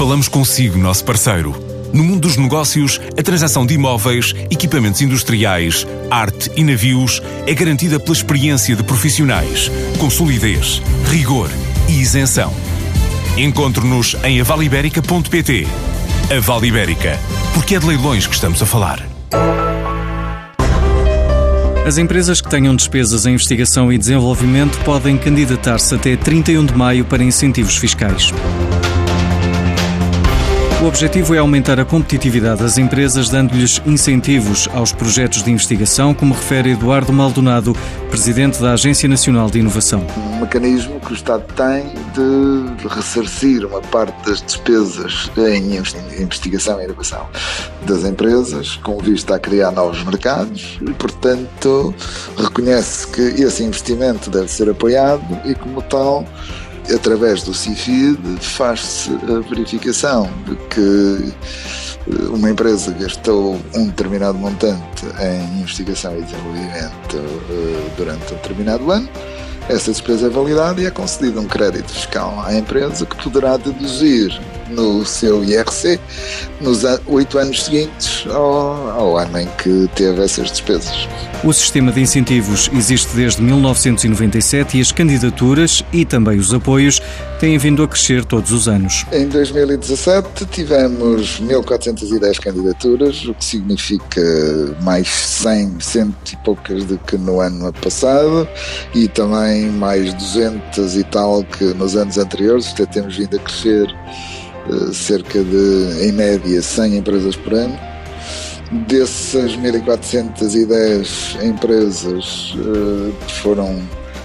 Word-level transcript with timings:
Falamos 0.00 0.28
consigo, 0.28 0.78
nosso 0.78 1.04
parceiro. 1.04 1.54
No 1.92 2.02
mundo 2.02 2.20
dos 2.20 2.38
negócios, 2.38 2.98
a 3.18 3.22
transação 3.22 3.66
de 3.66 3.74
imóveis, 3.74 4.34
equipamentos 4.50 5.02
industriais, 5.02 5.86
arte 6.10 6.50
e 6.56 6.64
navios 6.64 7.20
é 7.46 7.52
garantida 7.52 8.00
pela 8.00 8.16
experiência 8.16 8.74
de 8.74 8.82
profissionais, 8.82 9.70
com 9.98 10.08
solidez, 10.08 10.80
rigor 11.10 11.50
e 11.86 12.00
isenção. 12.00 12.50
Encontre-nos 13.36 14.16
em 14.24 14.40
avaliberica.pt. 14.40 15.66
A 16.34 16.40
Vale 16.40 16.68
Ibérica, 16.68 17.20
porque 17.52 17.74
é 17.74 17.78
de 17.78 17.84
leilões 17.84 18.26
que 18.26 18.34
estamos 18.34 18.62
a 18.62 18.64
falar. 18.64 19.06
As 21.86 21.98
empresas 21.98 22.40
que 22.40 22.48
tenham 22.48 22.74
despesas 22.74 23.26
em 23.26 23.34
investigação 23.34 23.92
e 23.92 23.98
desenvolvimento 23.98 24.82
podem 24.82 25.18
candidatar-se 25.18 25.94
até 25.94 26.16
31 26.16 26.64
de 26.64 26.74
maio 26.74 27.04
para 27.04 27.22
incentivos 27.22 27.76
fiscais. 27.76 28.32
O 30.82 30.86
objetivo 30.86 31.34
é 31.34 31.38
aumentar 31.38 31.78
a 31.78 31.84
competitividade 31.84 32.62
das 32.62 32.78
empresas, 32.78 33.28
dando-lhes 33.28 33.82
incentivos 33.84 34.66
aos 34.72 34.92
projetos 34.92 35.42
de 35.42 35.50
investigação, 35.50 36.14
como 36.14 36.32
refere 36.32 36.70
Eduardo 36.70 37.12
Maldonado, 37.12 37.76
presidente 38.08 38.58
da 38.62 38.72
Agência 38.72 39.06
Nacional 39.06 39.50
de 39.50 39.58
Inovação. 39.58 40.06
Um 40.16 40.40
mecanismo 40.40 40.98
que 40.98 41.12
o 41.12 41.14
Estado 41.14 41.44
tem 41.54 41.92
de 42.14 42.88
ressarcir 42.88 43.66
uma 43.66 43.82
parte 43.82 44.26
das 44.26 44.40
despesas 44.40 45.30
em 45.36 45.76
investigação 46.18 46.80
e 46.80 46.84
inovação 46.84 47.28
das 47.82 48.02
empresas, 48.04 48.76
com 48.76 48.96
vista 48.96 49.34
a 49.34 49.38
criar 49.38 49.72
novos 49.72 50.02
mercados, 50.02 50.78
e, 50.80 50.92
portanto, 50.94 51.94
reconhece 52.38 53.06
que 53.08 53.20
esse 53.20 53.62
investimento 53.62 54.30
deve 54.30 54.48
ser 54.48 54.70
apoiado 54.70 55.22
e, 55.44 55.54
como 55.54 55.82
tal, 55.82 56.24
através 56.94 57.42
do 57.42 57.54
CIFID, 57.54 58.18
faz-se 58.40 59.10
a 59.10 59.40
verificação 59.48 60.30
de 60.46 60.56
que 60.68 61.32
eh, 62.08 62.24
uma 62.28 62.50
empresa 62.50 62.92
gastou 62.92 63.60
um 63.74 63.86
determinado 63.86 64.38
montante 64.38 65.06
em 65.20 65.60
investigação 65.60 66.16
e 66.18 66.22
desenvolvimento 66.22 67.16
eh, 67.16 67.90
durante 67.96 68.32
um 68.32 68.36
determinado 68.36 68.90
ano. 68.90 69.08
Essa 69.68 69.92
despesa 69.92 70.26
é 70.26 70.30
validada 70.30 70.80
e 70.80 70.86
é 70.86 70.90
concedido 70.90 71.40
um 71.40 71.46
crédito 71.46 71.92
fiscal 71.92 72.42
à 72.44 72.54
empresa 72.54 73.06
que 73.06 73.16
poderá 73.22 73.56
deduzir 73.56 74.40
no 74.70 75.04
seu 75.04 75.44
IRC 75.44 75.98
nos 76.60 76.84
oito 77.06 77.38
anos 77.38 77.64
seguintes 77.64 78.24
ao, 78.28 78.90
ao 78.90 79.18
ano 79.18 79.38
em 79.38 79.48
que 79.58 79.88
teve 79.94 80.22
essas 80.22 80.50
despesas. 80.50 81.08
O 81.42 81.54
sistema 81.54 81.90
de 81.90 82.02
incentivos 82.02 82.68
existe 82.70 83.16
desde 83.16 83.40
1997 83.40 84.76
e 84.76 84.80
as 84.82 84.92
candidaturas 84.92 85.82
e 85.90 86.04
também 86.04 86.38
os 86.38 86.52
apoios 86.52 87.00
têm 87.38 87.56
vindo 87.56 87.82
a 87.82 87.88
crescer 87.88 88.26
todos 88.26 88.52
os 88.52 88.68
anos. 88.68 89.06
Em 89.10 89.26
2017 89.26 90.44
tivemos 90.46 91.40
1.410 91.40 92.38
candidaturas, 92.38 93.24
o 93.24 93.32
que 93.32 93.44
significa 93.44 94.20
mais 94.82 95.08
100, 95.08 95.80
cento 95.80 96.32
e 96.32 96.36
poucas 96.44 96.84
do 96.84 96.98
que 96.98 97.16
no 97.16 97.40
ano 97.40 97.72
passado 97.72 98.46
e 98.94 99.08
também 99.08 99.70
mais 99.70 100.12
200 100.12 100.96
e 100.96 101.04
tal 101.04 101.42
que 101.42 101.64
nos 101.72 101.96
anos 101.96 102.18
anteriores, 102.18 102.68
até 102.72 102.84
temos 102.84 103.16
vindo 103.16 103.36
a 103.36 103.40
crescer 103.40 103.86
cerca 104.92 105.42
de, 105.42 106.06
em 106.06 106.12
média, 106.12 106.62
100 106.62 106.96
empresas 106.98 107.36
por 107.36 107.54
ano. 107.54 107.78
Dessas 108.86 109.56
1.410 109.56 111.42
empresas 111.44 112.54
uh, 112.54 113.12
foram 113.42 113.82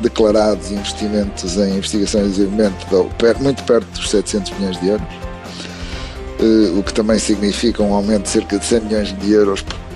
declarados 0.00 0.70
investimentos 0.70 1.56
em 1.56 1.76
investigação 1.76 2.24
e 2.24 2.28
desenvolvimento 2.28 2.86
muito 3.40 3.64
perto 3.64 3.86
dos 3.98 4.08
700 4.08 4.52
milhões 4.52 4.80
de 4.80 4.88
euros, 4.88 5.08
uh, 6.38 6.78
o 6.78 6.82
que 6.84 6.94
também 6.94 7.18
significa 7.18 7.82
um 7.82 7.92
aumento 7.92 8.22
de 8.22 8.28
cerca 8.28 8.58
de 8.58 8.64
100 8.64 8.80
milhões 8.82 9.18
de 9.18 9.32
euros 9.32 9.62
por 9.62 9.87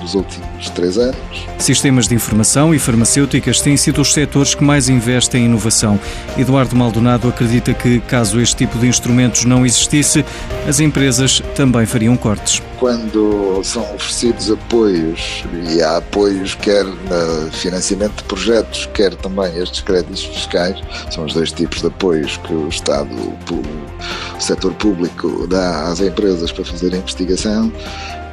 nos 0.00 0.14
últimos 0.14 0.70
três 0.70 0.98
anos. 0.98 1.16
Sistemas 1.58 2.06
de 2.06 2.14
informação 2.14 2.74
e 2.74 2.78
farmacêuticas 2.78 3.60
têm 3.60 3.76
sido 3.76 4.00
os 4.00 4.12
setores 4.12 4.54
que 4.54 4.62
mais 4.62 4.88
investem 4.88 5.42
em 5.42 5.46
inovação. 5.46 5.98
Eduardo 6.36 6.76
Maldonado 6.76 7.28
acredita 7.28 7.72
que, 7.72 8.00
caso 8.00 8.40
este 8.40 8.56
tipo 8.56 8.78
de 8.78 8.86
instrumentos 8.86 9.44
não 9.44 9.64
existisse, 9.64 10.24
as 10.68 10.80
empresas 10.80 11.42
também 11.54 11.86
fariam 11.86 12.16
cortes. 12.16 12.62
Quando 12.78 13.60
são 13.64 13.82
oferecidos 13.94 14.50
apoios, 14.50 15.44
e 15.74 15.82
há 15.82 15.96
apoios 15.96 16.54
quer 16.54 16.84
no 16.84 17.50
financiamento 17.52 18.16
de 18.16 18.24
projetos, 18.24 18.88
quer 18.92 19.14
também 19.14 19.56
estes 19.56 19.80
créditos 19.80 20.24
fiscais, 20.24 20.76
são 21.10 21.24
os 21.24 21.32
dois 21.32 21.52
tipos 21.52 21.80
de 21.80 21.86
apoios 21.86 22.36
que 22.38 22.52
o 22.52 22.68
Estado, 22.68 23.08
o 23.14 24.40
setor 24.40 24.74
público 24.74 25.46
dá 25.46 25.84
às 25.88 26.00
empresas 26.00 26.52
para 26.52 26.64
fazer 26.64 26.92
investigação, 26.94 27.72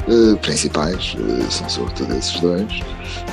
Uh, 0.08 0.36
principais, 0.38 1.16
uh, 1.18 1.52
são 1.52 1.70
sobretudo 1.70 2.14
esses 2.16 2.38
dois. 2.42 2.82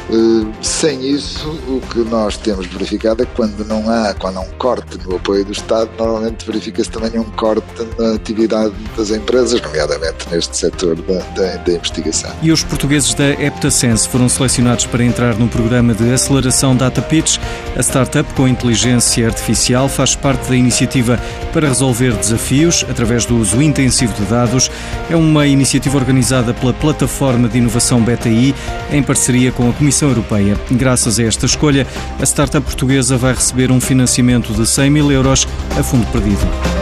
Uh, 0.08 0.52
sem 0.60 1.04
isso, 1.08 1.48
o 1.68 1.80
que 1.80 2.00
nós 2.10 2.36
temos 2.36 2.66
verificado 2.66 3.22
é 3.22 3.26
que 3.26 3.32
quando 3.34 3.64
não 3.64 3.88
há, 3.88 4.12
quando 4.14 4.38
há 4.38 4.40
um 4.40 4.50
corte 4.58 4.98
no 5.06 5.16
apoio 5.16 5.44
do 5.44 5.52
Estado, 5.52 5.88
normalmente 5.98 6.44
verifica-se 6.44 6.90
também 6.90 7.18
um 7.18 7.24
corte 7.24 7.64
na 7.98 8.14
atividade 8.14 8.72
das 8.96 9.10
empresas, 9.10 9.60
nomeadamente 9.60 10.28
neste 10.30 10.56
setor 10.56 10.96
da, 10.96 11.18
da, 11.34 11.56
da 11.56 11.72
investigação. 11.72 12.30
E 12.42 12.50
os 12.50 12.62
portugueses 12.62 13.14
da 13.14 13.30
Eptasense 13.30 14.08
foram 14.08 14.28
selecionados 14.28 14.86
para 14.86 15.04
entrar 15.04 15.36
no 15.36 15.48
programa 15.48 15.94
de 15.94 16.12
aceleração 16.12 16.76
Data 16.76 17.02
Pitch. 17.02 17.38
A 17.76 17.80
startup 17.80 18.32
com 18.34 18.48
inteligência 18.48 19.26
artificial 19.26 19.88
faz 19.88 20.16
parte 20.16 20.48
da 20.48 20.56
iniciativa 20.56 21.20
para 21.52 21.68
resolver 21.68 22.12
desafios 22.14 22.84
através 22.88 23.24
do 23.26 23.36
uso 23.36 23.62
intensivo 23.62 24.12
de 24.14 24.24
dados. 24.24 24.70
É 25.08 25.16
uma 25.16 25.46
iniciativa 25.46 25.96
organizada 25.98 26.52
pela 26.60 26.72
Plataforma 26.72 27.48
de 27.48 27.58
Inovação 27.58 28.00
BTI, 28.00 28.54
em 28.92 29.02
parceria 29.02 29.50
com 29.50 29.68
a 29.68 29.72
Comissão 29.72 30.08
Europeia. 30.08 30.56
Graças 30.70 31.18
a 31.18 31.24
esta 31.24 31.46
escolha, 31.46 31.86
a 32.20 32.24
startup 32.24 32.64
portuguesa 32.64 33.16
vai 33.16 33.34
receber 33.34 33.72
um 33.72 33.80
financiamento 33.80 34.52
de 34.52 34.66
100 34.66 34.90
mil 34.90 35.10
euros 35.10 35.48
a 35.78 35.82
fundo 35.82 36.06
perdido. 36.12 36.79